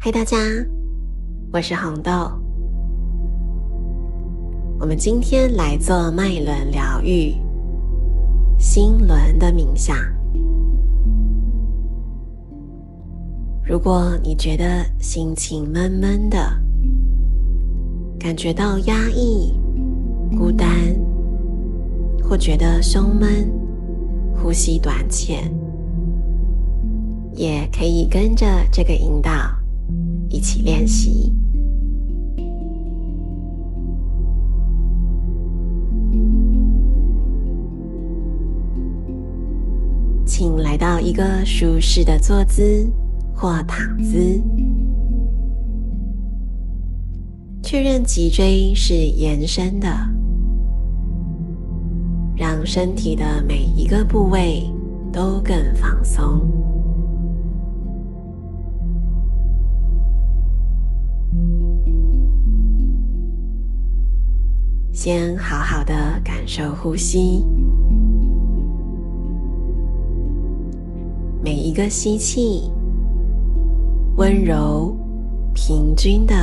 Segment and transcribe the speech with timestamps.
[0.00, 0.36] 嗨，大家，
[1.52, 2.12] 我是红豆。
[4.78, 7.34] 我们今天来做脉轮疗愈、
[8.60, 9.96] 心轮的冥想。
[13.66, 16.38] 如果你觉得心情闷闷的，
[18.20, 19.52] 感觉到压抑、
[20.38, 20.70] 孤单，
[22.22, 23.50] 或觉得胸闷、
[24.32, 25.52] 呼吸短浅，
[27.32, 29.30] 也可以跟着这个引导
[30.38, 31.32] 一起练习。
[40.24, 42.88] 请来到一个舒适的坐姿
[43.34, 44.40] 或躺姿，
[47.60, 49.88] 确认脊椎是延伸的，
[52.36, 54.62] 让身体的每一个部位
[55.12, 56.40] 都更放松。
[65.00, 67.46] 先好好的感受呼吸。
[71.40, 72.68] 每一个吸气，
[74.16, 74.92] 温柔、
[75.54, 76.34] 平均的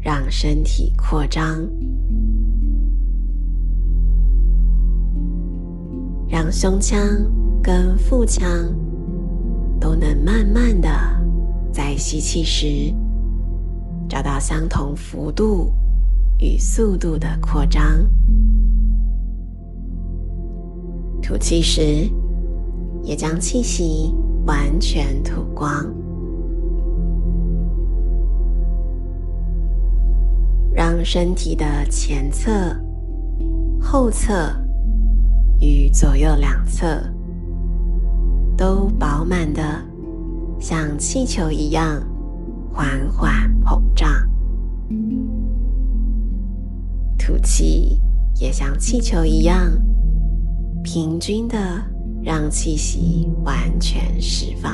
[0.00, 1.58] 让身体扩张，
[6.26, 6.98] 让胸腔
[7.62, 8.50] 跟腹腔
[9.78, 10.88] 都能慢慢的
[11.70, 12.94] 在吸气时
[14.08, 15.70] 找到相同幅度
[16.38, 17.82] 与速度的扩张，
[21.22, 22.10] 吐气时。
[23.04, 25.86] 也将气息完全吐光，
[30.74, 32.50] 让身体的前侧、
[33.80, 34.52] 后侧
[35.58, 37.00] 与左右两侧
[38.58, 39.62] 都饱满的
[40.60, 42.02] 像气球一样
[42.70, 43.32] 缓缓
[43.64, 44.10] 膨胀，
[47.28, 48.00] 吐气
[48.40, 49.70] 也像气球一样
[50.82, 51.56] 平均的。
[52.20, 54.70] 让气息完全释放。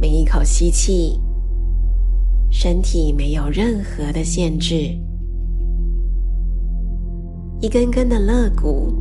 [0.00, 1.20] 每一口吸气，
[2.48, 4.96] 身体没有任何的限制，
[7.60, 8.94] 一根根的肋骨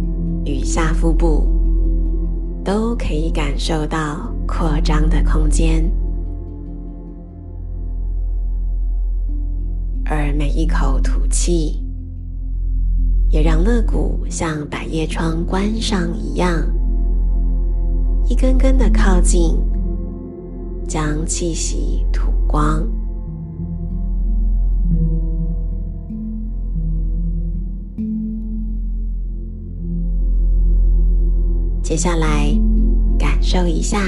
[0.44, 1.48] 与下腹部
[2.66, 5.90] 都可以感受到扩张的空间，
[10.12, 11.86] 而每一口吐气。
[13.30, 16.50] 也让肋骨像百叶窗关上一样，
[18.28, 19.56] 一根根的靠近，
[20.88, 22.84] 将气息吐光。
[31.84, 32.52] 接下来，
[33.20, 34.00] 感受一下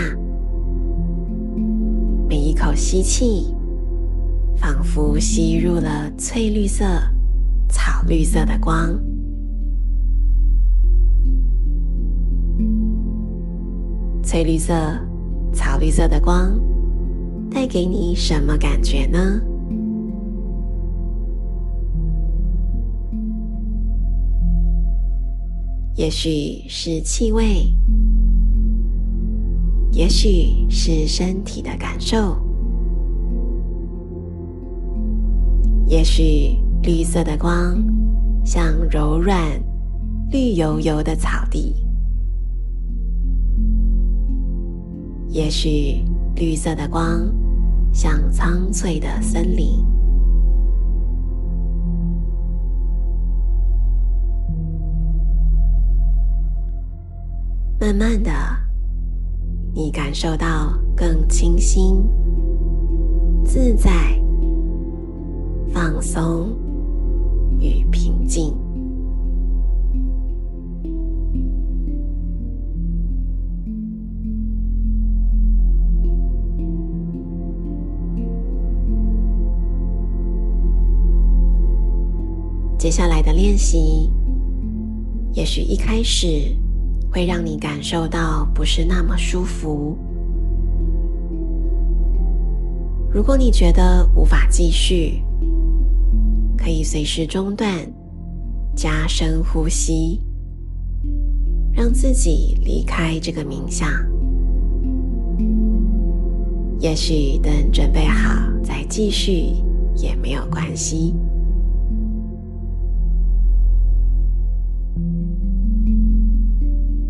[2.27, 3.53] 每一口吸气，
[4.61, 6.85] 仿佛吸入了翠绿色、
[7.67, 8.95] 草绿色的光。
[14.21, 14.73] 翠绿色、
[15.51, 16.51] 草绿色的光
[17.49, 19.41] 带给你什么感觉呢？
[25.95, 27.73] 也许是气味，
[29.91, 32.37] 也许是身体的感受，
[35.91, 37.75] 也许绿色的光
[38.45, 39.37] 像柔软、
[40.29, 41.75] 绿油油的草地。
[45.27, 46.01] 也许
[46.33, 47.29] 绿色的光
[47.91, 49.85] 像苍翠的森林。
[57.81, 58.31] 慢慢的，
[59.73, 62.01] 你感受到更清新、
[63.43, 64.20] 自在、
[65.73, 66.49] 放松
[67.59, 68.53] 与平静。
[82.77, 84.11] 接下来的练习，
[85.33, 86.55] 也许一开始
[87.11, 89.95] 会让你感受到不是那么舒服。
[93.13, 95.21] 如果你觉得无法继续，
[96.61, 97.73] 可以随时中断，
[98.75, 100.21] 加深呼吸，
[101.73, 103.89] 让自己离开这个冥想。
[106.79, 109.55] 也许等准备好再继续
[109.95, 111.15] 也没有关系。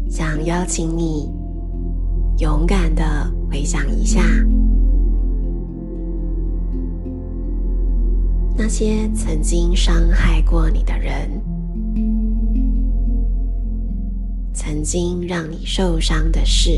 [0.09, 1.29] 想邀请你
[2.37, 3.03] 勇敢的
[3.49, 4.21] 回想一下，
[8.55, 11.41] 那些曾经伤害过你的人，
[14.53, 16.71] 曾经让你受伤的事。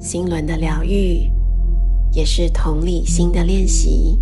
[0.00, 1.30] 心轮的疗愈，
[2.12, 4.18] 也是同理心的练习。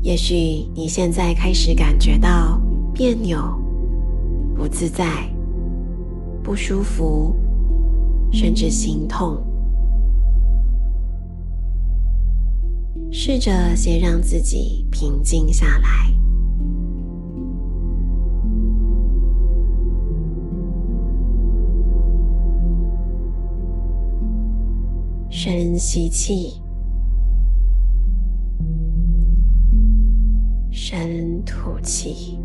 [0.00, 0.34] 也许
[0.74, 2.58] 你现在开始感觉到
[2.94, 3.38] 别扭、
[4.58, 5.04] 不自在、
[6.42, 7.32] 不舒服，
[8.32, 9.40] 甚至心痛。
[13.12, 15.88] 试着先让自己平静下来。
[25.30, 26.60] 深吸气，
[30.68, 32.40] 深吐气，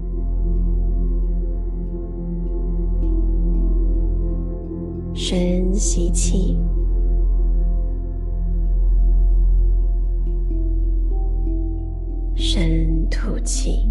[5.25, 6.58] 深吸气，
[12.36, 13.90] 深吐气，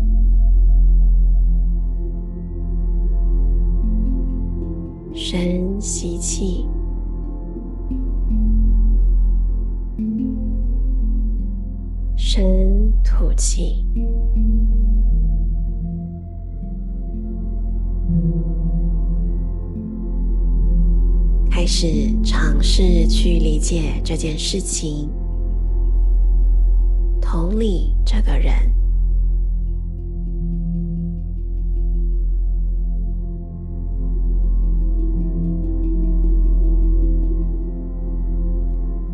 [5.14, 6.68] 深吸气。
[12.14, 13.86] 深吐气，
[21.62, 21.86] 开始
[22.24, 25.08] 尝试去理解这件事情，
[27.20, 28.52] 同理这个人。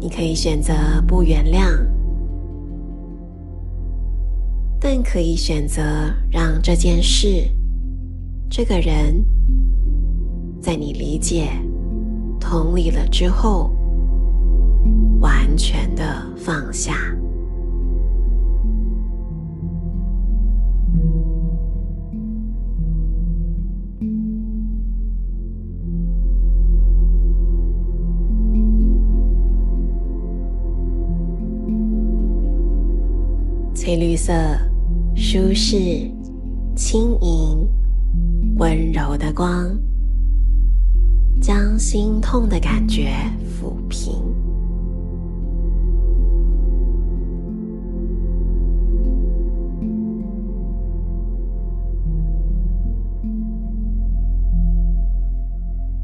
[0.00, 0.72] 你可以选择
[1.06, 1.86] 不原谅。
[4.80, 5.82] 但可以选择
[6.30, 7.46] 让这件事、
[8.48, 9.22] 这个人，
[10.62, 11.50] 在你理解、
[12.48, 13.70] 同理了之后，
[15.20, 16.02] 完全的
[16.34, 16.94] 放下。
[33.74, 34.32] 翠绿色。
[35.20, 35.76] 舒适、
[36.76, 37.68] 轻盈、
[38.56, 39.76] 温柔的光，
[41.40, 43.10] 将心痛的感觉
[43.60, 44.12] 抚平。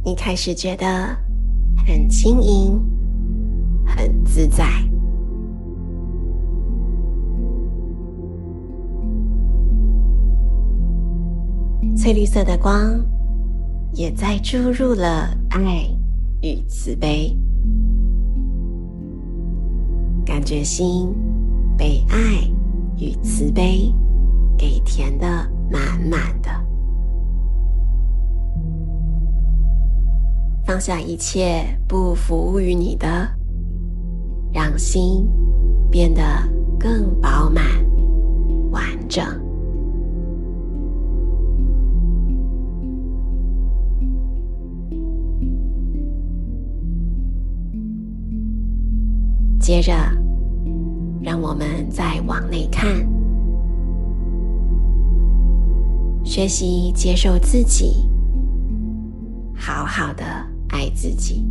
[0.06, 1.16] 你开始觉得
[1.86, 2.80] 很轻盈，
[3.84, 4.64] 很自在。
[11.96, 13.02] 翠绿色的光，
[13.94, 15.86] 也在注入了爱
[16.42, 17.36] 与慈悲，
[20.26, 21.14] 感觉心
[21.78, 22.18] 被爱
[22.98, 23.94] 与慈悲
[24.58, 25.26] 给填的
[25.70, 25.80] 满
[26.10, 26.50] 满的，
[30.64, 33.06] 放下一切不服务于你的，
[34.52, 35.24] 让心
[35.88, 36.20] 变得
[36.80, 37.64] 更饱满、
[38.72, 39.43] 完整。
[49.64, 49.94] 接着，
[51.22, 52.86] 让我们再往内看，
[56.22, 58.06] 学习接受自己，
[59.56, 60.22] 好好的
[60.68, 61.46] 爱自己。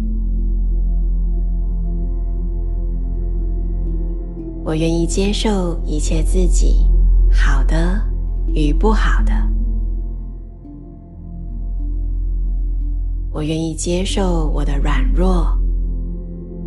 [4.64, 6.88] 我愿意接受一切自己
[7.32, 8.00] 好的
[8.54, 9.34] 与不好的，
[13.32, 15.63] 我愿意接受我的软弱。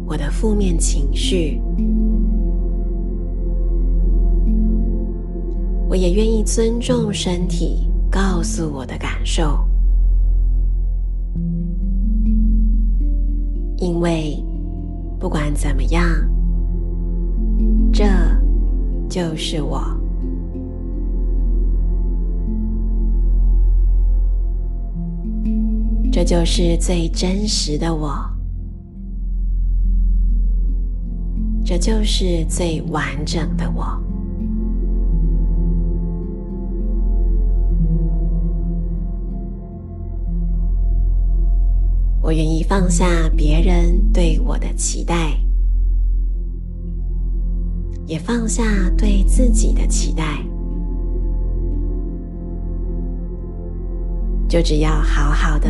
[0.07, 1.61] 我的负面情绪，
[5.89, 9.59] 我也愿意尊重身体告诉我的感受，
[13.79, 14.41] 因为
[15.19, 16.05] 不管怎么样，
[17.93, 18.05] 这
[19.09, 19.83] 就是我，
[26.13, 28.36] 这就是最真实的我。
[31.69, 33.85] 这就是最完整的我。
[42.23, 45.37] 我愿意放下别人对我的期待，
[48.07, 48.63] 也放下
[48.97, 50.39] 对自己的期待，
[54.49, 55.69] 就只要好好的、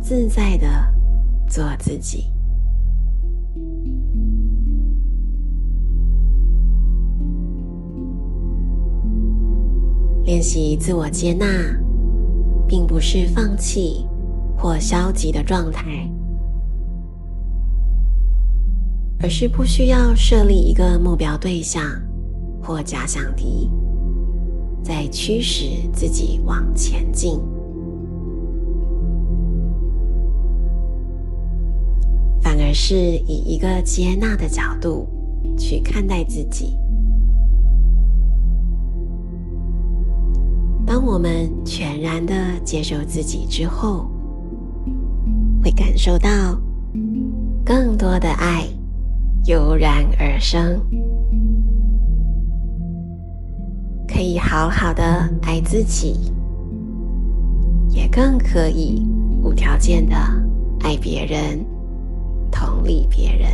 [0.00, 0.66] 自在的
[1.48, 2.33] 做自己。
[10.24, 11.46] 练习自我接纳，
[12.66, 14.06] 并不是放弃
[14.56, 16.10] 或消极的状态。
[19.20, 21.82] 而是不需要设立一个目标对象
[22.62, 23.70] 或假想敌，
[24.82, 27.40] 在驱使自己往前进，
[32.42, 35.06] 反而是以一个接纳的角度
[35.56, 36.76] 去看待自己。
[40.86, 44.10] 当我们全然的接受自己之后，
[45.62, 46.30] 会感受到
[47.64, 48.66] 更多的爱。
[49.46, 50.80] 油然而生，
[54.08, 55.02] 可以好好的
[55.42, 56.32] 爱自己，
[57.90, 59.06] 也更可以
[59.42, 60.16] 无条件的
[60.80, 61.62] 爱别人，
[62.50, 63.50] 同理别人。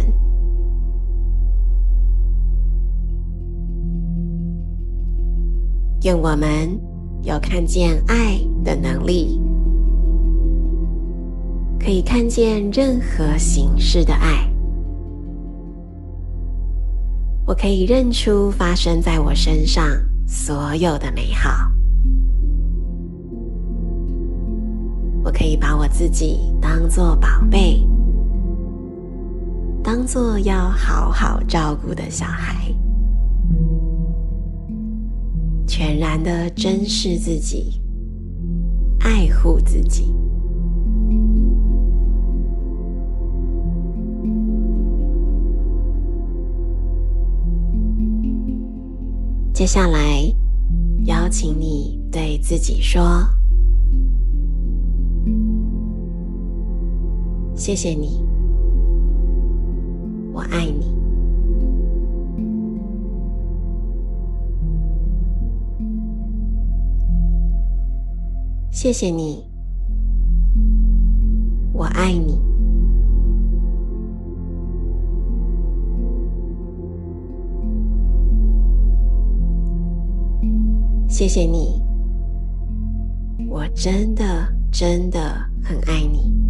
[6.05, 6.81] 愿我们
[7.23, 9.41] 有看见爱的能力，
[11.79, 14.49] 可以看见任何形式的爱。
[17.47, 19.85] 我可以认出发生在我身上
[20.27, 21.51] 所有的美好。
[25.23, 27.87] 我可以把我自己当做宝贝，
[29.83, 32.75] 当做要好好照顾的小孩，
[35.71, 37.81] 全然的珍视自己，
[38.99, 40.13] 爱护自己。
[49.55, 50.25] 接下来，
[51.05, 53.25] 邀请你对自己说
[57.55, 58.25] ：“谢谢你，
[60.33, 61.00] 我爱你。
[68.83, 69.45] 谢谢你，
[71.75, 72.41] 我爱你。”
[81.07, 81.83] 谢谢你，
[83.51, 85.19] 我真的真的
[85.63, 86.50] 很爱你。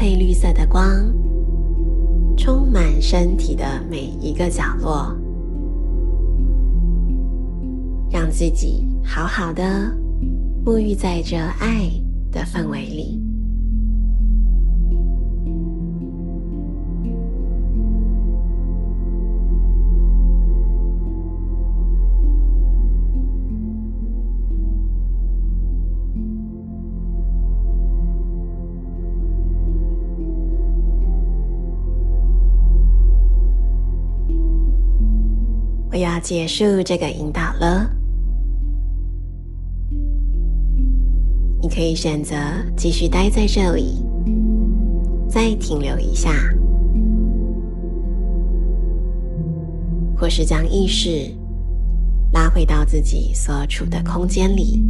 [0.00, 1.12] 翠绿色的光，
[2.34, 5.14] 充满身体的每一个角落。
[8.10, 9.94] 让自己好好的
[10.64, 11.90] 沐浴在这爱
[12.32, 13.20] 的氛围里。
[36.00, 37.86] 就要结束这个引导了。
[41.60, 42.34] 你可以选择
[42.74, 44.02] 继续待在这里，
[45.28, 46.30] 再停留一下，
[50.16, 51.30] 或是将意识
[52.32, 54.82] 拉回到自己所处的空间里，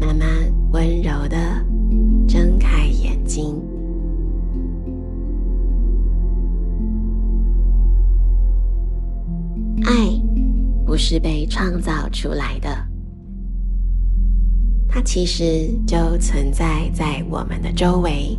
[0.00, 0.43] 慢慢
[10.94, 12.68] 不是被创造出来的。
[14.88, 18.38] 它其实就存在在我们的周围。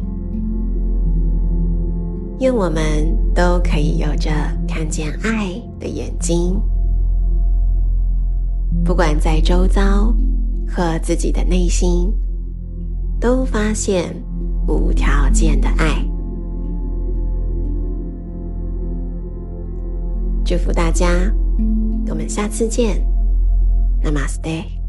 [2.39, 4.31] 愿我们都可以有着
[4.65, 6.57] 看见爱的眼睛，
[8.85, 10.15] 不管在周遭
[10.65, 12.09] 和自己的内心，
[13.19, 14.15] 都发现
[14.65, 16.01] 无条件的爱。
[20.45, 21.09] 祝福大家，
[22.09, 23.01] 我们下次见
[24.03, 24.84] ，Namaste。